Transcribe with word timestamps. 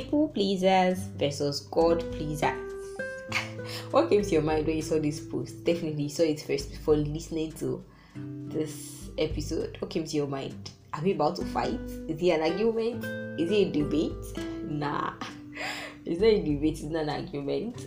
people 0.00 0.28
pleasers 0.28 0.98
versus 1.16 1.60
God 1.70 2.00
pleasers. 2.12 2.52
what 3.90 4.10
came 4.10 4.20
to 4.20 4.28
your 4.28 4.42
mind 4.42 4.66
when 4.66 4.76
you 4.76 4.82
saw 4.82 4.98
this 4.98 5.20
post? 5.20 5.64
Definitely 5.64 6.02
you 6.02 6.08
saw 6.10 6.22
it 6.22 6.38
first 6.42 6.70
before 6.70 6.96
listening 6.96 7.52
to 7.52 7.82
this 8.14 9.08
episode. 9.16 9.78
What 9.80 9.90
came 9.90 10.04
to 10.04 10.14
your 10.14 10.26
mind? 10.26 10.70
Are 10.92 11.00
we 11.02 11.12
about 11.12 11.36
to 11.36 11.46
fight? 11.46 11.80
Is 12.08 12.20
it 12.20 12.28
an 12.28 12.42
argument? 12.42 13.04
Is 13.40 13.50
it 13.50 13.68
a 13.68 13.72
debate? 13.72 14.70
Nah, 14.70 15.14
it's 16.04 16.20
not 16.20 16.28
a 16.28 16.42
debate, 16.44 16.74
it's 16.74 16.82
not 16.82 17.04
an 17.04 17.08
argument. 17.08 17.86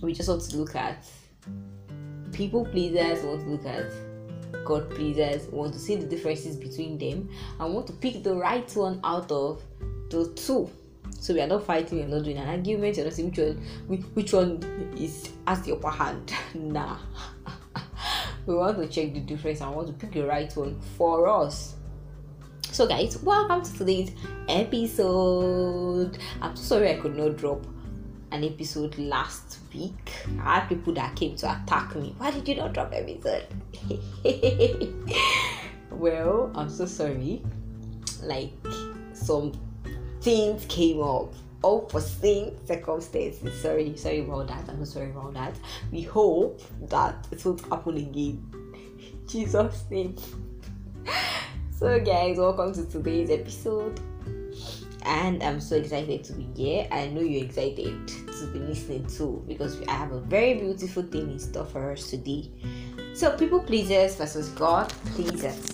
We 0.00 0.14
just 0.14 0.30
want 0.30 0.40
to 0.48 0.56
look 0.56 0.74
at 0.76 1.04
people 2.32 2.64
pleasers, 2.64 3.22
want 3.22 3.42
to 3.42 3.50
look 3.50 3.66
at 3.66 4.64
God 4.64 4.88
pleasers, 4.92 5.46
want 5.48 5.74
to 5.74 5.78
see 5.78 5.96
the 5.96 6.06
differences 6.06 6.56
between 6.56 6.96
them, 6.96 7.28
and 7.60 7.74
want 7.74 7.86
to 7.88 7.92
pick 7.92 8.22
the 8.22 8.34
right 8.34 8.74
one 8.74 8.98
out 9.04 9.30
of 9.30 9.62
the 10.08 10.32
two. 10.34 10.70
So 11.20 11.34
we 11.34 11.40
are 11.40 11.48
not 11.48 11.64
fighting, 11.64 11.98
we 11.98 12.04
are 12.04 12.08
not 12.16 12.24
doing 12.24 12.38
an 12.38 12.48
argument, 12.48 12.96
you're 12.96 13.04
not 13.04 13.12
saying 13.12 13.32
which 13.32 13.38
one 13.38 14.02
which 14.14 14.32
one 14.32 14.94
is 14.96 15.30
as 15.48 15.62
the 15.62 15.72
upper 15.72 15.90
hand. 15.90 16.32
nah. 16.54 16.96
we 18.46 18.54
want 18.54 18.78
to 18.78 18.86
check 18.86 19.12
the 19.14 19.20
difference 19.20 19.60
and 19.60 19.74
want 19.74 19.88
to 19.88 19.94
pick 19.94 20.12
the 20.12 20.22
right 20.22 20.54
one 20.56 20.80
for 20.96 21.26
us. 21.28 21.74
So 22.70 22.86
guys, 22.86 23.20
welcome 23.20 23.62
to 23.62 23.78
today's 23.78 24.12
episode. 24.48 26.18
I'm 26.40 26.54
so 26.54 26.76
sorry 26.76 26.90
I 26.92 27.00
could 27.00 27.16
not 27.16 27.36
drop 27.36 27.66
an 28.30 28.44
episode 28.44 28.96
last 28.96 29.58
week. 29.74 30.12
I 30.40 30.60
had 30.60 30.68
people 30.68 30.92
that 30.94 31.16
came 31.16 31.34
to 31.36 31.50
attack 31.50 31.96
me. 31.96 32.14
Why 32.18 32.30
did 32.30 32.46
you 32.46 32.54
not 32.54 32.74
drop 32.74 32.92
episode? 32.94 33.46
well, 35.90 36.52
I'm 36.54 36.70
so 36.70 36.86
sorry. 36.86 37.42
Like 38.22 38.52
some 39.14 39.52
things 40.28 40.66
came 40.66 41.00
up. 41.00 41.32
Unforeseen 41.64 42.54
circumstances. 42.66 43.62
Sorry, 43.62 43.96
sorry 43.96 44.20
about 44.20 44.48
that. 44.48 44.68
I'm 44.68 44.84
sorry 44.84 45.08
about 45.08 45.32
that. 45.32 45.54
We 45.90 46.02
hope 46.02 46.60
that 46.90 47.26
it 47.32 47.42
won't 47.46 47.62
happen 47.62 47.96
again. 47.96 48.36
Jesus' 49.26 49.84
name. 49.90 50.16
So, 51.78 52.00
guys, 52.00 52.38
welcome 52.38 52.74
to 52.74 52.84
today's 52.86 53.30
episode. 53.30 54.00
And 55.02 55.40
I'm 55.44 55.60
so 55.60 55.76
excited 55.76 56.24
to 56.24 56.32
be 56.32 56.48
here. 56.56 56.88
I 56.90 57.06
know 57.06 57.20
you're 57.20 57.44
excited 57.44 58.08
to 58.08 58.50
be 58.52 58.58
listening 58.58 59.06
too 59.06 59.44
because 59.46 59.80
I 59.86 59.92
have 59.92 60.10
a 60.10 60.18
very 60.18 60.54
beautiful 60.54 61.04
thing 61.04 61.30
in 61.30 61.38
store 61.38 61.66
for 61.66 61.92
us 61.92 62.10
today. 62.10 62.50
So, 63.14 63.36
people 63.36 63.60
pleasers 63.60 64.16
versus 64.16 64.48
God 64.48 64.88
pleasers. 65.14 65.67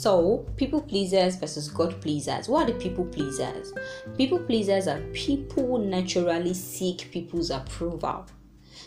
So, 0.00 0.46
people 0.56 0.80
pleasers 0.80 1.36
versus 1.36 1.68
God 1.68 2.00
pleasers. 2.00 2.48
What 2.48 2.70
are 2.70 2.72
the 2.72 2.78
people 2.78 3.04
pleasers? 3.04 3.74
People 4.16 4.38
pleasers 4.38 4.88
are 4.88 4.98
people 5.12 5.76
naturally 5.76 6.54
seek 6.54 7.10
people's 7.12 7.50
approval. 7.50 8.24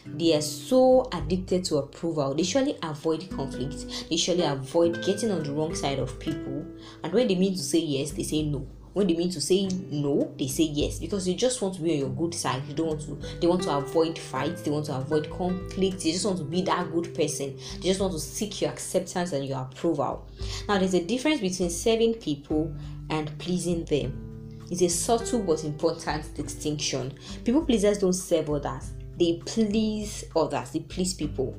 They 0.07 0.35
are 0.35 0.41
so 0.41 1.07
addicted 1.13 1.65
to 1.65 1.77
approval. 1.77 2.33
They 2.33 2.41
usually 2.41 2.79
avoid 2.81 3.29
conflict. 3.29 3.87
They 4.09 4.15
usually 4.15 4.41
avoid 4.41 5.05
getting 5.05 5.29
on 5.29 5.43
the 5.43 5.51
wrong 5.51 5.75
side 5.75 5.99
of 5.99 6.19
people. 6.19 6.65
And 7.03 7.13
when 7.13 7.27
they 7.27 7.35
mean 7.35 7.53
to 7.53 7.61
say 7.61 7.77
yes, 7.77 8.09
they 8.09 8.23
say 8.23 8.41
no 8.41 8.65
when 8.93 9.07
they 9.07 9.15
mean 9.15 9.29
to 9.31 9.41
say 9.41 9.67
no 9.91 10.33
they 10.37 10.47
say 10.47 10.63
yes. 10.63 10.99
Because 10.99 11.25
they 11.25 11.33
just 11.33 11.61
want 11.61 11.75
to 11.75 11.81
be 11.81 11.93
on 11.93 11.99
your 11.99 12.09
good 12.09 12.33
side. 12.33 12.65
They 12.67 12.73
don't 12.73 12.87
want 12.87 13.01
to 13.01 13.39
they 13.39 13.47
want 13.47 13.63
to 13.63 13.75
avoid 13.75 14.17
fights. 14.17 14.61
They 14.61 14.71
want 14.71 14.85
to 14.85 14.97
avoid 14.97 15.29
conflict 15.29 16.03
they 16.03 16.11
just 16.11 16.25
want 16.25 16.37
to 16.37 16.43
be 16.43 16.61
that 16.63 16.91
good 16.91 17.13
person. 17.15 17.57
They 17.75 17.89
just 17.89 17.99
want 17.99 18.13
to 18.13 18.19
seek 18.19 18.61
your 18.61 18.71
acceptance 18.71 19.31
and 19.33 19.45
your 19.45 19.61
approval. 19.61 20.27
Now 20.67 20.77
there's 20.77 20.93
a 20.93 21.03
difference 21.03 21.41
between 21.41 21.69
serving 21.69 22.15
people 22.15 22.73
and 23.09 23.37
pleasing 23.39 23.85
them. 23.85 24.65
It's 24.71 24.81
a 24.81 24.89
subtle 24.89 25.41
but 25.41 25.63
important 25.63 26.33
distinction. 26.35 27.13
People 27.43 27.65
pleasers 27.65 27.99
don't 27.99 28.13
serve 28.13 28.49
others. 28.49 28.91
They 29.19 29.41
please 29.45 30.25
others. 30.35 30.71
They 30.71 30.79
please 30.79 31.13
people 31.13 31.55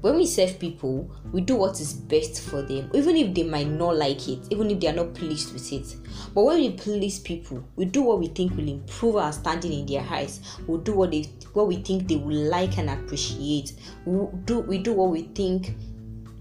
when 0.00 0.16
we 0.16 0.26
serve 0.26 0.58
people, 0.58 1.10
we 1.32 1.40
do 1.40 1.56
what 1.56 1.80
is 1.80 1.92
best 1.92 2.42
for 2.42 2.62
them, 2.62 2.90
even 2.94 3.16
if 3.16 3.34
they 3.34 3.42
might 3.42 3.66
not 3.66 3.96
like 3.96 4.28
it, 4.28 4.38
even 4.50 4.70
if 4.70 4.78
they 4.78 4.88
are 4.88 4.92
not 4.92 5.12
pleased 5.14 5.52
with 5.52 5.72
it. 5.72 5.96
But 6.34 6.44
when 6.44 6.58
we 6.58 6.70
please 6.70 7.18
people, 7.18 7.64
we 7.74 7.84
do 7.84 8.02
what 8.02 8.20
we 8.20 8.28
think 8.28 8.56
will 8.56 8.68
improve 8.68 9.16
our 9.16 9.32
standing 9.32 9.72
in 9.72 9.86
their 9.86 10.06
eyes. 10.08 10.40
We 10.66 10.78
do 10.78 10.94
what 10.94 11.10
they 11.10 11.22
what 11.52 11.66
we 11.66 11.76
think 11.76 12.06
they 12.06 12.16
will 12.16 12.48
like 12.50 12.78
and 12.78 12.90
appreciate. 12.90 13.72
We 14.04 14.28
do 14.44 14.60
we 14.60 14.78
do 14.78 14.92
what 14.92 15.10
we 15.10 15.22
think 15.22 15.74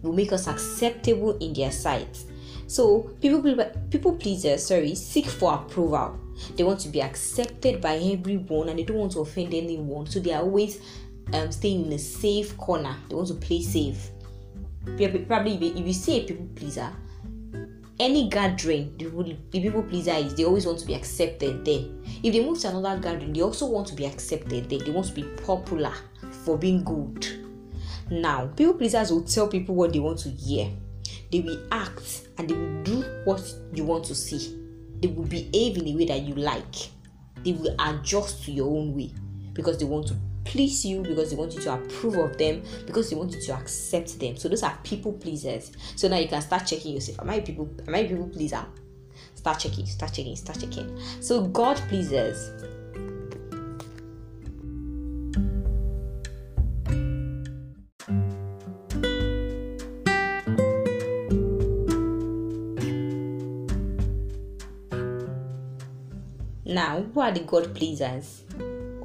will 0.04 0.14
make 0.14 0.32
us 0.32 0.48
acceptable 0.48 1.38
in 1.40 1.54
their 1.54 1.72
sight. 1.72 2.24
So 2.68 3.12
people 3.22 3.42
people 3.90 4.14
pleasers, 4.16 4.68
sorry, 4.68 4.94
seek 4.94 5.26
for 5.26 5.54
approval. 5.54 6.20
They 6.56 6.64
want 6.64 6.80
to 6.82 6.90
be 6.90 7.02
accepted 7.02 7.82
by 7.82 7.98
everyone 7.98 8.70
and 8.70 8.78
they 8.78 8.84
don't 8.84 8.98
want 8.98 9.14
to 9.14 9.22
offend 9.22 9.54
anyone. 9.54 10.06
So 10.06 10.20
they 10.20 10.34
are 10.34 10.44
always 10.44 10.80
um, 11.34 11.52
staying 11.52 11.88
in 11.88 11.94
a 11.94 12.00
safe 12.00 12.58
corner. 12.58 12.96
They 13.10 13.16
want 13.16 13.28
to 13.30 13.36
play 13.36 13.62
safe. 13.62 14.10
Probably, 15.28 15.56
if 15.56 15.86
you 15.86 15.94
see 15.94 16.22
a 16.22 16.24
people 16.24 16.48
pleaser, 16.56 16.94
any 18.00 18.30
gathering 18.30 18.96
the, 18.98 19.38
people 19.60 19.84
pleaser 19.84 20.12
is, 20.12 20.36
they 20.36 20.46
always 20.46 20.66
want 20.66 20.80
to 20.80 20.86
be 20.86 20.94
accepted 20.94 21.66
there. 21.66 21.84
If 22.24 22.34
they 22.34 22.44
move 22.46 22.60
to 22.60 22.70
another 22.70 23.02
gathering, 23.02 23.34
they 23.34 23.42
also 23.42 23.66
want 23.66 23.88
to 23.88 23.96
be 23.96 24.06
accepted 24.06 24.70
there. 24.70 24.80
They 24.80 24.92
want 24.92 25.08
to 25.08 25.14
be 25.14 25.24
popular 25.44 25.94
for 26.32 26.58
being 26.58 26.84
good. 26.84 27.26
Now, 28.10 28.48
people 28.56 28.76
pleasers 28.76 29.12
will 29.12 29.24
tell 29.24 29.48
people 29.48 29.76
what 29.76 29.94
they 29.94 30.00
want 30.00 30.20
to 30.20 30.30
hear. 30.30 30.70
They 31.32 31.42
will 31.42 31.62
act 31.72 32.28
and 32.38 32.50
they 32.50 32.54
will 32.56 32.84
do 32.84 33.02
what 33.26 33.42
you 33.74 33.84
want 33.84 34.06
to 34.06 34.16
see. 34.16 34.58
They 35.02 35.08
will 35.08 35.26
behave 35.26 35.78
in 35.78 35.88
a 35.88 35.96
way 35.96 36.06
that 36.06 36.22
you 36.22 36.36
like. 36.36 36.76
They 37.44 37.52
will 37.54 37.76
adjust 37.80 38.46
to 38.46 38.52
your 38.52 38.68
own 38.68 38.96
way 38.96 39.12
because 39.54 39.78
they 39.78 39.86
want 39.86 40.08
to 40.08 40.16
please 40.48 40.86
you 40.86 41.02
because 41.02 41.30
they 41.30 41.36
want 41.36 41.54
you 41.54 41.62
to 41.62 41.74
approve 41.74 42.16
of 42.16 42.38
them 42.38 42.64
because 42.86 43.10
they 43.10 43.16
want 43.16 43.34
you 43.34 43.42
to 43.42 43.54
accept 43.54 44.20
them. 44.20 44.38
So 44.38 44.48
those 44.50 44.64
are 44.64 44.78
people 44.84 45.14
pleasers. 45.14 45.72
So 45.96 46.08
now 46.08 46.18
you 46.18 46.28
can 46.28 46.42
start 46.42 46.66
checking 46.66 46.94
yourself. 46.94 47.20
Am 47.20 47.30
i 47.30 47.40
people 47.40 47.70
am 47.88 47.96
i 47.96 48.04
people 48.04 48.28
pleaser? 48.28 48.66
Start 49.36 49.60
checking 49.60 49.86
start 49.86 50.14
checking 50.14 50.36
start 50.36 50.60
checking. 50.60 50.98
So 51.22 51.48
god 51.48 51.78
pleasers. 51.90 52.52
Now, 66.66 67.02
who 67.02 67.22
are 67.22 67.32
the 67.32 67.40
God 67.40 67.74
pleasers? 67.74 68.44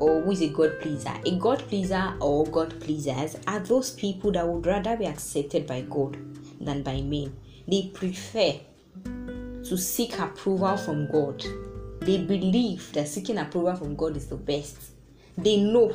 Or 0.02 0.20
who 0.20 0.32
is 0.32 0.42
a 0.42 0.48
God 0.48 0.80
pleaser. 0.80 1.14
A 1.24 1.30
God 1.38 1.60
pleaser 1.68 2.14
or 2.20 2.44
God 2.46 2.80
pleasers 2.80 3.36
are 3.46 3.60
those 3.60 3.92
people 3.92 4.32
that 4.32 4.46
would 4.46 4.66
rather 4.66 4.96
be 4.96 5.06
accepted 5.06 5.64
by 5.64 5.82
God 5.82 6.16
than 6.60 6.82
by 6.82 7.00
men. 7.00 7.36
They 7.68 7.90
prefer 7.94 8.54
to 9.04 9.78
seek 9.78 10.18
approval 10.18 10.76
from 10.76 11.06
God. 11.06 11.44
They 12.00 12.18
believe 12.18 12.92
that 12.94 13.06
seeking 13.06 13.38
approval 13.38 13.76
from 13.76 13.94
God 13.94 14.16
is 14.16 14.26
the 14.26 14.34
best. 14.34 14.76
They 15.38 15.58
know 15.58 15.94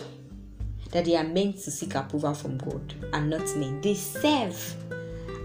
that 0.92 1.04
they 1.04 1.18
are 1.18 1.26
meant 1.26 1.58
to 1.64 1.72
seek 1.72 1.96
approval 1.96 2.34
from 2.34 2.58
God 2.60 2.94
and 3.12 3.30
not 3.30 3.46
men. 3.58 3.82
They 3.82 3.94
serve 3.94 4.76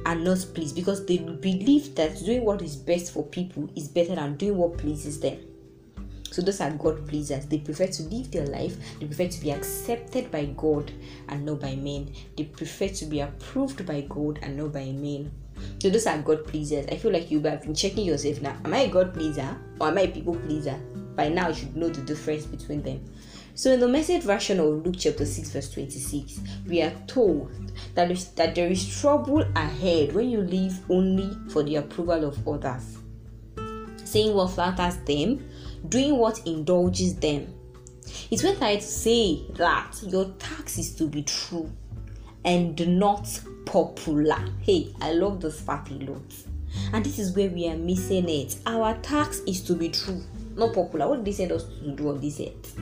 and 0.06 0.23
not 0.23 0.47
please 0.55 0.73
because 0.73 1.05
they 1.05 1.19
believe 1.19 1.97
that 1.97 2.17
doing 2.25 2.44
what 2.44 2.62
is 2.62 2.76
best 2.76 3.12
for 3.12 3.25
people 3.25 3.69
is 3.75 3.88
better 3.88 4.15
than 4.15 4.37
doing 4.37 4.56
what 4.56 4.79
pleases 4.79 5.19
them. 5.19 5.41
So 6.32 6.40
those 6.40 6.62
are 6.62 6.70
God 6.70 7.06
pleasers. 7.06 7.44
They 7.44 7.58
prefer 7.58 7.87
to 7.88 8.02
live 8.05 8.31
their 8.31 8.46
life, 8.46 8.76
they 8.99 9.06
prefer 9.06 9.29
to 9.29 9.40
be 9.40 9.52
accepted 9.52 10.31
by 10.31 10.46
God 10.56 10.90
and 11.29 11.44
not 11.44 11.61
by 11.61 11.76
men. 11.76 12.11
They 12.37 12.44
prefer 12.44 12.88
to 12.88 13.05
be 13.05 13.20
approved 13.20 13.84
by 13.84 14.00
God 14.08 14.38
and 14.43 14.56
not 14.56 14.73
by 14.73 14.87
men. 14.87 15.31
So 15.79 15.90
those 15.90 16.06
are 16.06 16.19
God 16.19 16.46
pleasers. 16.46 16.87
I 16.90 16.96
feel 16.96 17.12
like 17.12 17.31
you 17.31 17.40
have 17.43 17.62
been 17.62 17.75
checking 17.75 18.06
yourself 18.06 18.40
now. 18.40 18.56
Am 18.64 18.73
I 18.73 18.81
a 18.81 18.88
God 18.88 19.12
pleaser 19.12 19.56
or 19.79 19.88
am 19.88 19.99
I 19.99 20.02
a 20.02 20.08
people 20.08 20.34
pleaser? 20.34 20.81
By 21.14 21.29
now 21.29 21.49
you 21.49 21.55
should 21.55 21.76
know 21.76 21.90
the 21.90 22.00
difference 22.00 22.46
between 22.46 22.82
them. 22.82 23.05
So 23.55 23.70
in 23.70 23.81
the 23.81 23.88
message 23.88 24.23
version 24.23 24.61
of 24.61 24.87
Luke 24.87 24.94
chapter 24.99 25.26
6 25.26 25.50
verse 25.50 25.70
26, 25.70 26.40
we 26.67 26.81
are 26.81 26.94
told 27.06 27.52
that, 27.94 28.08
that 28.37 28.55
there 28.55 28.69
is 28.69 29.00
trouble 29.00 29.44
ahead 29.55 30.14
when 30.14 30.31
you 30.31 30.40
live 30.40 30.81
only 30.90 31.37
for 31.50 31.62
the 31.62 31.76
approval 31.76 32.25
of 32.25 32.49
others. 32.49 32.96
Saying 34.05 34.34
what 34.34 34.52
flatters 34.52 34.96
them 35.05 35.46
doing 35.88 36.17
what 36.17 36.46
indulges 36.46 37.14
them. 37.17 37.52
It 38.31 38.43
went 38.43 38.61
ahead 38.61 38.81
to 38.81 38.87
say 38.87 39.43
that 39.55 40.00
your 40.06 40.26
tax 40.38 40.79
is 40.79 40.94
to 40.96 41.06
be 41.06 41.23
true 41.23 41.70
and 42.44 42.99
not 42.99 43.40
popular. 43.67 44.38
Hey, 44.61 44.94
I 45.00 45.12
love 45.12 45.40
this 45.40 45.61
part 45.61 45.90
a 45.90 45.94
lot. 45.94 46.34
And 46.93 47.05
this 47.05 47.19
is 47.19 47.37
where 47.37 47.49
we 47.49 47.69
are 47.69 47.76
missing 47.76 48.29
it. 48.29 48.56
Our 48.67 48.94
tax 48.99 49.40
is 49.40 49.61
to 49.62 49.75
be 49.75 49.88
true 49.88 50.23
not 50.56 50.75
popular. 50.75 51.08
What 51.08 51.17
did 51.17 51.25
they 51.26 51.32
send 51.32 51.52
us 51.52 51.64
to 51.64 51.90
do 51.93 52.08
on 52.11 52.20
this 52.20 52.40
earth? 52.40 52.79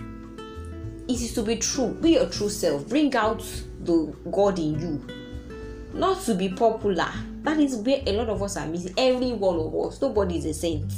It 1.09 1.21
is 1.21 1.35
to 1.35 1.43
be 1.43 1.57
true. 1.57 1.95
Be 2.01 2.13
your 2.13 2.29
true 2.29 2.49
self. 2.49 2.89
Bring 2.89 3.15
out 3.17 3.45
the 3.81 4.15
God 4.31 4.59
in 4.59 4.79
you. 4.79 5.07
Not 5.93 6.21
to 6.23 6.35
be 6.35 6.49
popular. 6.49 7.11
That 7.43 7.59
is 7.59 7.77
where 7.77 8.03
a 8.07 8.13
lot 8.13 8.29
of 8.29 8.43
us 8.43 8.57
are 8.57 8.67
missing. 8.67 8.95
Every 8.97 9.33
one 9.33 9.57
of 9.57 9.75
us. 9.75 10.01
Nobody 10.01 10.39
is 10.39 10.45
a 10.47 10.55
saint. 10.55 10.93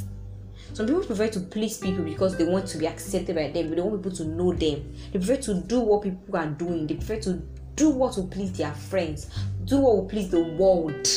Some 0.73 0.87
people 0.87 1.03
prefer 1.03 1.27
to 1.27 1.39
please 1.39 1.77
people 1.77 2.03
because 2.03 2.37
they 2.37 2.45
want 2.45 2.67
to 2.67 2.77
be 2.77 2.87
accepted 2.87 3.35
by 3.35 3.51
them, 3.51 3.69
but 3.69 3.75
they 3.75 3.81
want 3.81 4.01
people 4.01 4.17
to 4.17 4.25
know 4.25 4.53
them. 4.53 4.93
They 5.11 5.19
prefer 5.19 5.37
to 5.37 5.55
do 5.55 5.81
what 5.81 6.03
people 6.03 6.37
are 6.37 6.47
doing. 6.47 6.87
They 6.87 6.95
prefer 6.95 7.19
to 7.21 7.41
do 7.75 7.89
what 7.89 8.15
will 8.15 8.27
please 8.27 8.51
their 8.53 8.73
friends, 8.73 9.29
do 9.65 9.79
what 9.79 9.95
will 9.95 10.05
please 10.05 10.29
the 10.29 10.43
world. 10.43 11.07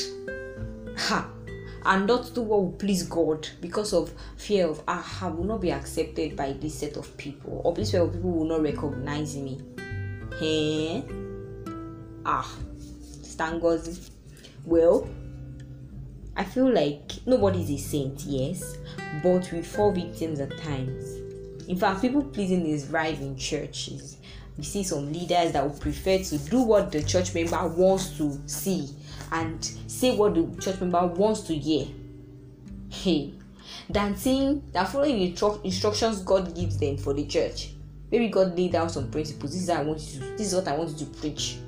Ha! 0.98 1.30
And 1.84 2.06
not 2.06 2.34
do 2.34 2.42
what 2.42 2.60
will 2.62 2.72
please 2.72 3.04
God 3.04 3.48
because 3.60 3.92
of 3.92 4.12
fear 4.36 4.66
of 4.66 4.82
ah, 4.88 5.18
I 5.22 5.28
will 5.28 5.44
not 5.44 5.60
be 5.60 5.70
accepted 5.70 6.36
by 6.36 6.52
this 6.52 6.78
set 6.78 6.96
of 6.96 7.16
people, 7.16 7.60
or 7.64 7.72
this 7.74 7.92
set 7.92 8.02
of 8.02 8.12
people 8.12 8.32
will 8.32 8.44
not 8.46 8.62
recognize 8.62 9.36
me. 9.36 9.60
Hey? 10.38 11.04
Ah, 12.24 12.50
Stangozi. 13.22 14.10
Well, 14.64 15.08
I 16.36 16.44
feel 16.44 16.70
like 16.70 17.12
nobody 17.24 17.62
is 17.62 17.70
a 17.70 17.78
saint, 17.78 18.20
yes, 18.22 18.76
but 19.22 19.50
we 19.52 19.62
fall 19.62 19.92
victims 19.92 20.40
at 20.40 20.56
times. 20.58 21.16
In 21.68 21.76
fact, 21.76 22.02
people 22.02 22.22
pleasing 22.22 22.66
is 22.66 22.86
rife 22.88 23.20
in 23.20 23.36
churches. 23.36 24.18
We 24.56 24.64
see 24.64 24.82
some 24.82 25.12
leaders 25.12 25.52
that 25.52 25.68
would 25.68 25.80
prefer 25.80 26.18
to 26.18 26.38
do 26.38 26.62
what 26.62 26.92
the 26.92 27.02
church 27.02 27.34
member 27.34 27.66
wants 27.66 28.16
to 28.18 28.40
see 28.46 28.88
and 29.32 29.62
say 29.86 30.16
what 30.16 30.34
the 30.34 30.46
church 30.60 30.80
member 30.80 31.06
wants 31.06 31.40
to 31.42 31.54
hear. 31.54 31.86
Hey, 32.88 33.34
than 33.90 34.16
saying 34.16 34.62
that 34.72 34.88
following 34.88 35.18
the 35.18 35.60
instructions 35.64 36.22
God 36.22 36.54
gives 36.54 36.78
them 36.78 36.96
for 36.96 37.12
the 37.12 37.26
church. 37.26 37.72
Maybe 38.10 38.28
God 38.28 38.56
laid 38.56 38.72
down 38.72 38.88
some 38.88 39.10
principles. 39.10 39.52
This 39.52 39.62
is 39.62 39.70
I 39.70 39.82
want 39.82 40.00
you 40.00 40.20
to, 40.20 40.26
this 40.36 40.48
is 40.48 40.54
what 40.54 40.68
I 40.68 40.76
want 40.76 40.90
you 40.90 41.06
to 41.06 41.12
preach 41.12 41.58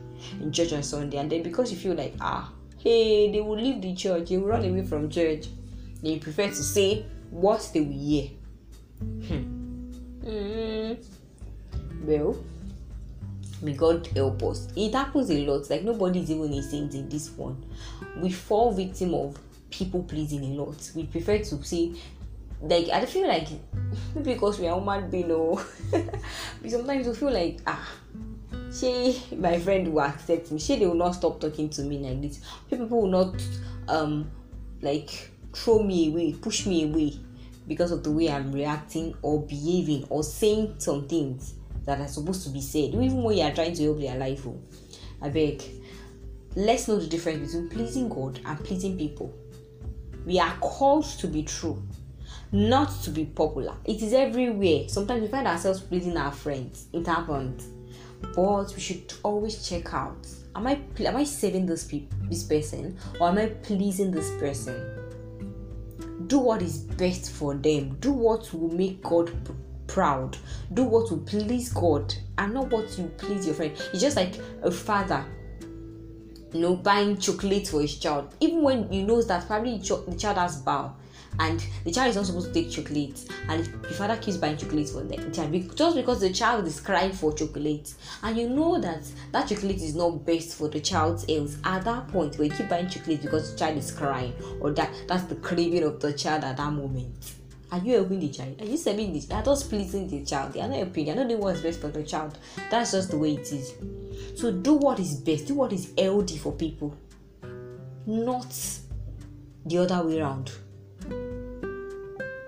in 0.40 0.52
church 0.52 0.72
on 0.72 0.82
Sunday, 0.82 1.18
and 1.18 1.30
then 1.30 1.42
because 1.42 1.72
you 1.72 1.78
feel 1.78 1.94
like 1.94 2.14
ah 2.20 2.52
hey, 2.78 3.30
they 3.30 3.40
will 3.40 3.56
leave 3.60 3.82
the 3.82 3.94
church, 3.94 4.28
they 4.28 4.36
will 4.36 4.46
run 4.46 4.64
away 4.64 4.84
from 4.84 5.10
church. 5.10 5.46
They 6.02 6.18
prefer 6.18 6.46
to 6.46 6.54
say 6.54 7.04
what 7.30 7.68
they 7.72 7.80
will 7.80 7.92
hear. 7.92 8.30
Hmm. 9.00 9.58
Mm. 10.24 11.04
Well, 12.02 12.44
may 13.62 13.72
God 13.72 14.06
help 14.08 14.42
us. 14.42 14.68
It 14.76 14.94
happens 14.94 15.30
a 15.30 15.46
lot. 15.46 15.68
Like 15.70 15.82
nobody 15.84 16.20
is 16.20 16.30
even 16.30 16.52
a 16.52 16.62
saint 16.62 16.94
in 16.94 17.08
this 17.08 17.30
one. 17.30 17.64
We 18.16 18.30
fall 18.30 18.72
victim 18.72 19.14
of 19.14 19.38
people 19.70 20.02
pleasing 20.02 20.44
a 20.44 20.62
lot. 20.62 20.90
We 20.94 21.04
prefer 21.04 21.38
to 21.38 21.64
say, 21.64 21.94
like 22.60 22.88
I 22.88 23.04
feel 23.06 23.28
like 23.28 23.48
because 24.22 24.58
we 24.58 24.66
are 24.68 24.78
human 24.78 25.10
being, 25.10 25.28
no. 25.28 25.60
sometimes 26.68 27.06
we 27.06 27.14
feel 27.14 27.32
like 27.32 27.60
ah 27.66 27.88
she 28.72 29.22
my 29.36 29.58
friend 29.58 29.88
will 29.92 30.02
accept 30.02 30.50
me 30.52 30.58
she 30.58 30.76
they 30.76 30.86
will 30.86 30.94
not 30.94 31.12
stop 31.14 31.40
talking 31.40 31.68
to 31.68 31.82
me 31.82 31.98
like 31.98 32.20
this 32.20 32.40
people 32.68 32.86
will 32.86 33.06
not 33.06 33.34
um 33.88 34.30
like 34.82 35.30
throw 35.58 35.82
me 35.82 36.08
away 36.08 36.32
push 36.32 36.66
me 36.66 36.84
away 36.84 37.12
because 37.66 37.90
of 37.90 38.02
the 38.02 38.10
way 38.10 38.30
i'm 38.30 38.52
reacting 38.52 39.14
or 39.22 39.42
behaving 39.42 40.04
or 40.08 40.22
saying 40.22 40.74
some 40.78 41.06
things 41.08 41.54
that 41.88 42.00
are 42.02 42.08
supposed 42.08 42.42
to 42.44 42.50
be 42.50 42.60
said. 42.60 42.94
Even 42.94 43.22
when 43.22 43.38
you 43.38 43.42
are 43.42 43.54
trying 43.54 43.72
to 43.74 43.82
help 43.82 43.98
their 43.98 44.16
life 44.16 44.46
oh 44.46 44.60
i 45.22 45.28
beg. 45.28 45.62
Let's 46.54 46.86
know 46.86 46.98
the 46.98 47.06
difference 47.06 47.52
between 47.52 47.70
pleasing 47.70 48.08
god 48.08 48.40
and 48.44 48.58
pleasing 48.64 48.98
people. 48.98 49.32
We 50.26 50.38
are 50.38 50.54
called 50.60 51.04
to 51.20 51.26
be 51.26 51.42
true 51.42 51.82
not 52.52 52.90
to 53.02 53.10
be 53.10 53.26
popular. 53.26 53.74
It 53.84 54.02
is 54.02 54.12
everywhere. 54.12 54.88
Sometimes 54.88 55.22
we 55.22 55.28
find 55.28 55.46
ourselves 55.46 55.80
pleasing 55.80 56.16
our 56.16 56.32
friends. 56.32 56.86
It 56.94 57.06
happens. 57.06 57.68
But 58.34 58.74
we 58.74 58.80
should 58.80 59.12
always 59.22 59.68
check 59.68 59.92
out. 59.94 60.26
Am 60.56 60.66
i 60.66 60.78
am 61.04 61.16
i 61.16 61.24
saving 61.24 61.66
this 61.66 61.84
people 61.84 62.18
this 62.28 62.42
person 62.42 62.98
or 63.20 63.28
am 63.28 63.38
i 63.38 63.46
pleasing 63.46 64.10
this 64.10 64.30
person 64.40 64.97
do 66.28 66.38
what 66.38 66.62
is 66.62 66.78
best 66.78 67.32
for 67.32 67.54
them. 67.54 67.96
Do 68.00 68.12
what 68.12 68.52
will 68.52 68.72
make 68.72 69.02
god 69.02 69.32
proud. 69.86 70.36
Do 70.74 70.84
what 70.84 71.10
will 71.10 71.18
please 71.18 71.72
god 71.72 72.14
and 72.36 72.54
not 72.54 72.70
what 72.70 72.96
will 72.98 73.08
please 73.16 73.46
your 73.46 73.54
friend. 73.54 73.72
It's 73.92 74.00
just 74.00 74.16
like 74.16 74.34
a 74.62 74.70
father 74.70 75.24
you 76.52 76.60
know 76.60 76.76
buying 76.76 77.18
chocolate 77.18 77.68
for 77.68 77.80
his 77.80 77.98
child. 77.98 78.34
Even 78.40 78.62
when 78.62 78.88
he 78.90 79.02
knows 79.02 79.26
that 79.28 79.46
probably 79.46 79.78
the 79.78 80.16
child 80.18 80.38
has 80.38 80.56
bowel 80.62 80.96
and 81.40 81.64
the 81.84 81.92
child 81.92 82.10
is 82.10 82.16
not 82.16 82.26
supposed 82.26 82.52
to 82.52 82.54
take 82.54 82.70
chocolate 82.70 83.28
and 83.48 83.64
the 83.82 83.94
father 83.94 84.16
keeps 84.16 84.36
buying 84.36 84.56
chocolate 84.56 84.88
for 84.88 85.02
them 85.02 85.32
just 85.32 85.96
because 85.96 86.20
the 86.20 86.32
child 86.32 86.66
is 86.66 86.80
crying 86.80 87.12
for 87.12 87.32
chocolate 87.32 87.94
and 88.22 88.36
you 88.36 88.48
know 88.48 88.80
that 88.80 89.02
that 89.32 89.48
chocolate 89.48 89.76
is 89.76 89.94
not 89.94 90.24
best 90.24 90.56
for 90.56 90.68
the 90.68 90.80
child's 90.80 91.28
health 91.30 91.56
at 91.64 91.84
that 91.84 92.08
point 92.08 92.36
where 92.38 92.48
you 92.48 92.54
keep 92.54 92.68
buying 92.68 92.88
chocolate 92.88 93.22
because 93.22 93.52
the 93.52 93.58
child 93.58 93.76
is 93.76 93.90
crying 93.92 94.32
or 94.60 94.72
that 94.72 94.90
that's 95.06 95.24
the 95.24 95.36
craving 95.36 95.84
of 95.84 96.00
the 96.00 96.12
child 96.12 96.44
at 96.44 96.56
that 96.56 96.72
moment 96.72 97.34
are 97.70 97.80
you 97.80 97.96
helping 97.96 98.20
the 98.20 98.30
child? 98.30 98.62
Are 98.62 98.64
you 98.64 98.78
serving 98.78 99.12
the 99.12 99.20
child? 99.20 99.46
Are 99.46 99.52
just 99.52 99.68
pleasing 99.68 100.08
the 100.08 100.24
child? 100.24 100.54
They 100.54 100.60
are 100.60 100.68
not 100.68 100.78
helping. 100.78 101.04
They 101.04 101.10
are 101.12 101.16
not 101.16 101.28
doing 101.28 101.40
what's 101.40 101.60
best 101.60 101.82
for 101.82 101.88
the 101.88 102.02
child. 102.02 102.38
That's 102.70 102.92
just 102.92 103.10
the 103.10 103.18
way 103.18 103.34
it 103.34 103.52
is. 103.52 103.74
So 104.36 104.50
do 104.50 104.74
what 104.74 104.98
is 104.98 105.16
best. 105.16 105.48
Do 105.48 105.54
what 105.54 105.74
is 105.74 105.92
healthy 105.98 106.38
for 106.38 106.52
people, 106.52 106.96
not 108.06 108.56
the 109.66 109.78
other 109.78 110.02
way 110.02 110.20
around 110.20 110.50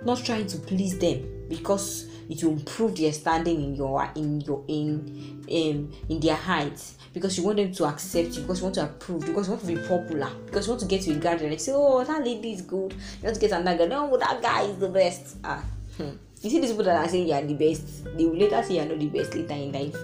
not 0.04 0.24
trying 0.24 0.46
to 0.46 0.58
please 0.58 0.98
them 0.98 1.46
because 1.48 2.06
it 2.30 2.42
will 2.44 2.52
improve 2.52 2.96
their 2.96 3.12
standing 3.12 3.62
in 3.62 3.74
your 3.74 4.08
in 4.14 4.40
your 4.42 4.64
in 4.68 5.44
um, 5.50 5.92
in 6.08 6.20
their 6.20 6.36
heights. 6.36 6.96
Because 7.12 7.36
you 7.36 7.44
want 7.44 7.56
them 7.56 7.72
to 7.72 7.84
accept 7.86 8.36
you 8.36 8.42
because 8.42 8.60
you 8.60 8.64
want 8.64 8.76
to 8.76 8.84
approve 8.84 9.26
because 9.26 9.48
you 9.48 9.54
want 9.54 9.66
to 9.66 9.74
be 9.74 9.88
popular 9.88 10.30
because 10.46 10.66
you 10.66 10.72
want 10.72 10.80
to 10.82 10.86
get 10.86 11.02
to 11.02 11.10
a 11.10 11.16
garden 11.16 11.50
and 11.50 11.60
say 11.60 11.72
oh 11.74 12.04
that 12.04 12.24
lady 12.24 12.52
is 12.52 12.62
good. 12.62 12.92
You 12.92 13.24
want 13.24 13.34
to 13.34 13.40
get 13.40 13.50
another 13.50 13.78
guy 13.78 13.86
no 13.86 14.16
that 14.16 14.40
guy 14.40 14.62
is 14.62 14.78
the 14.78 14.88
best. 14.88 15.36
Ah 15.42 15.64
hmm. 15.96 16.10
you 16.40 16.50
see 16.50 16.60
these 16.60 16.70
people 16.70 16.84
that 16.84 17.04
are 17.04 17.08
saying 17.08 17.26
you 17.26 17.34
are 17.34 17.42
the 17.42 17.54
best 17.54 18.04
they 18.16 18.24
will 18.24 18.36
later 18.36 18.62
say 18.62 18.74
you 18.74 18.82
are 18.82 18.86
not 18.86 19.00
the 19.00 19.08
best 19.08 19.34
later 19.34 19.54
in 19.54 19.72
life. 19.72 19.96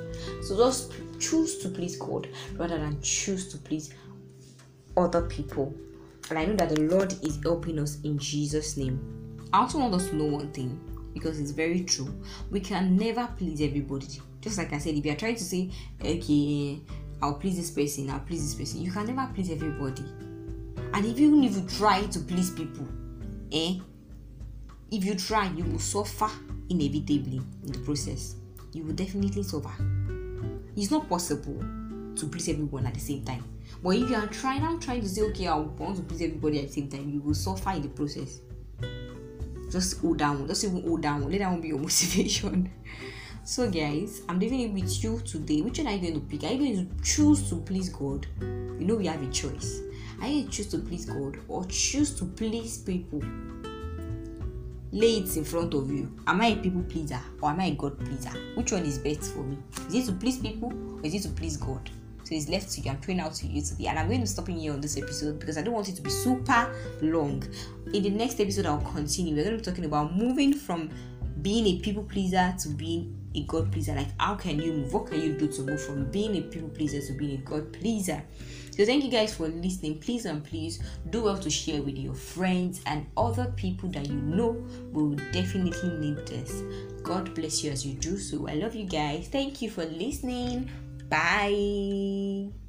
So 0.43 0.57
just 0.57 0.93
choose 1.21 1.59
to 1.59 1.69
please 1.69 1.97
god 1.97 2.29
rather 2.57 2.77
than 2.77 3.01
choose 3.01 3.49
to 3.53 3.59
please 3.59 3.95
other 4.97 5.23
people. 5.23 5.73
And 6.29 6.41
i 6.41 6.45
know 6.45 6.57
that 6.57 6.71
the 6.71 6.81
lord 6.81 7.15
is 7.23 7.39
helping 7.45 7.79
us 7.79 8.01
in 8.03 8.19
jesus 8.19 8.77
name 8.77 9.26
I 9.57 9.61
also 9.61 9.79
want 9.79 9.95
us 9.95 10.11
to 10.11 10.17
know 10.17 10.27
one 10.27 10.53
thing 10.53 10.79
because 11.15 11.41
it's 11.41 11.51
very 11.51 11.81
true. 11.81 12.15
We 12.51 12.61
can 12.61 12.95
never 12.95 13.27
please 13.39 13.63
everybody. 13.63 14.21
Just 14.43 14.59
like 14.59 14.71
I 14.75 14.77
said, 14.77 14.97
if 14.97 15.07
you 15.07 15.13
are 15.13 15.17
trying 15.17 15.37
to 15.37 15.45
say, 15.45 15.71
okay, 15.99 16.79
I'll 17.23 17.37
please 17.37 17.57
this 17.57 17.71
person, 17.71 18.11
I'll 18.11 18.21
please 18.21 18.43
this 18.43 18.55
person, 18.55 18.85
you 18.85 18.93
can 18.93 19.07
never 19.07 19.33
please 19.33 19.51
everybody. 19.51 20.05
And 20.93 21.07
if 21.07 21.19
even 21.19 21.43
if 21.43 21.57
you 21.57 21.67
try 21.67 22.03
to 22.03 22.19
please 22.21 22.51
people, 22.51 22.87
eh? 23.51 23.79
If 24.91 25.07
you 25.07 25.15
try, 25.15 25.51
you 25.57 25.65
will 25.65 25.79
suffer 25.79 26.29
inevitably 26.69 27.41
in 27.65 27.73
the 27.73 27.79
process. 27.79 28.37
You 28.75 28.85
will 28.85 28.93
definitely 28.93 29.43
suffer. 29.43 29.73
It's 30.77 30.91
not 30.91 31.09
possible 31.09 31.59
to 32.15 32.27
please 32.27 32.51
everyone 32.51 32.85
at 32.85 32.93
the 32.93 33.01
same 33.01 33.25
time. 33.25 33.43
But 33.83 33.97
if 33.97 34.11
you 34.11 34.17
are 34.17 34.27
trying, 34.27 34.63
I'm 34.63 34.79
trying 34.81 35.01
to 35.01 35.09
say, 35.09 35.23
okay, 35.23 35.47
I 35.47 35.57
want 35.57 35.97
to 35.97 36.03
please 36.03 36.21
everybody 36.21 36.59
at 36.59 36.67
the 36.67 36.73
same 36.75 36.91
time, 36.91 37.09
you 37.09 37.23
will 37.23 37.33
suffer 37.33 37.71
in 37.71 37.81
the 37.81 37.89
process 37.89 38.41
just 39.71 40.01
hold 40.01 40.19
down. 40.19 40.47
Just 40.47 40.65
even 40.65 40.83
hold 40.83 41.03
down. 41.03 41.31
Let 41.31 41.39
that 41.41 41.51
one 41.51 41.61
be 41.61 41.69
your 41.69 41.79
motivation. 41.87 42.71
So 43.45 43.71
guys 43.71 44.23
i'm 44.29 44.41
leaving 44.41 44.61
it 44.61 44.73
with 44.73 45.05
you 45.05 45.21
today. 45.21 45.61
Which 45.61 45.79
one 45.79 45.87
are 45.87 45.93
you 45.93 46.01
going 46.01 46.15
to 46.15 46.21
pick? 46.21 46.43
Are 46.43 46.53
you 46.53 46.59
going 46.59 46.89
to 46.89 47.05
choose 47.05 47.49
to 47.51 47.57
please 47.57 47.89
god? 47.91 48.27
You 48.41 48.81
know 48.81 48.97
we 48.97 49.07
have 49.07 49.23
a 49.23 49.31
choice. 49.31 49.83
Are 50.21 50.27
you 50.27 50.49
choose 50.49 50.67
to 50.69 50.79
please 50.79 51.05
god 51.05 51.39
or 51.47 51.65
choose 51.67 52.13
to 52.19 52.25
please 52.25 52.79
people? 52.79 53.23
Lay 54.91 55.19
it 55.19 55.37
in 55.37 55.45
front 55.45 55.75
of 55.75 55.91
you. 55.91 56.11
Am 56.27 56.41
i 56.41 56.47
a 56.47 56.57
people 56.57 56.83
pleaser 56.83 57.21
or 57.41 57.51
am 57.51 57.61
i 57.61 57.67
a 57.67 57.75
god 57.77 57.99
pleaser? 58.01 58.37
Which 58.57 58.73
one 58.73 58.85
is 58.85 58.99
best 58.99 59.33
for 59.33 59.45
me? 59.45 59.59
Is 59.89 59.95
it 60.09 60.13
to 60.13 60.19
please 60.19 60.39
people 60.39 60.73
or 60.99 61.07
is 61.07 61.15
it 61.15 61.23
to 61.23 61.29
please 61.29 61.57
god 61.57 61.89
so 62.27 62.35
it's 62.35 62.49
left 62.49 62.73
to 62.73 62.81
you. 62.81 62.91
I'm 62.91 62.99
throwing 62.99 63.21
out 63.21 63.35
to 63.35 63.47
you 63.47 63.63
today. 63.63 63.87
And 63.87 64.01
I'm 64.01 64.09
going 64.09 64.21
to 64.21 64.27
stop 64.27 64.49
in 64.49 64.59
here 64.59 64.73
on 64.73 64.81
this 64.81 64.97
episode 64.97 65.39
because 65.39 65.57
I 65.57 65.63
don't 65.63 65.75
want 65.75 65.89
it 65.89 65.95
to 65.95 66.03
be 66.03 66.11
super 66.11 66.75
long. 67.01 67.45
In 67.95 68.03
the 68.03 68.11
next 68.11 68.41
episode, 68.41 68.67
I'll 68.67 68.81
continue. 68.81 69.37
We're 69.37 69.45
going 69.45 69.59
to 69.59 69.63
be 69.63 69.71
talking 69.71 69.85
about 69.85 70.17
moving 70.17 70.53
from 70.53 70.91
being 71.43 71.67
a 71.67 71.79
people 71.79 72.03
pleaser 72.03 72.53
to 72.63 72.69
being 72.71 73.17
a 73.37 73.45
God 73.45 73.71
pleaser. 73.71 73.95
Like, 73.95 74.09
how 74.19 74.35
can 74.35 74.59
you 74.59 74.73
move? 74.73 74.93
What 74.93 75.07
can 75.07 75.21
you 75.21 75.35
do 75.35 75.47
to 75.47 75.63
move 75.63 75.81
from 75.81 76.11
being 76.11 76.37
a 76.37 76.41
people 76.41 76.69
pleaser 76.69 77.01
to 77.01 77.13
being 77.13 77.39
a 77.39 77.43
God 77.43 77.73
pleaser? 77.73 78.21
So, 78.73 78.85
thank 78.85 79.05
you 79.05 79.11
guys 79.11 79.33
for 79.33 79.47
listening. 79.47 80.01
Please 80.01 80.27
and 80.27 80.43
please 80.43 80.83
do 81.11 81.23
well 81.23 81.39
to 81.39 81.49
share 81.49 81.81
with 81.81 81.97
your 81.97 82.15
friends 82.15 82.81
and 82.87 83.07
other 83.17 83.53
people 83.55 83.89
that 83.91 84.09
you 84.09 84.17
know 84.17 84.67
will 84.91 85.15
definitely 85.31 85.91
need 85.91 86.27
this. 86.27 86.65
God 87.05 87.37
bless 87.37 87.63
you 87.63 87.71
as 87.71 87.87
you 87.87 87.95
do 87.95 88.19
so. 88.19 88.49
I 88.49 88.55
love 88.55 88.75
you 88.75 88.85
guys. 88.85 89.29
Thank 89.29 89.63
you 89.63 89.71
for 89.71 89.85
listening. 89.85 90.69
Bye. 91.09 92.66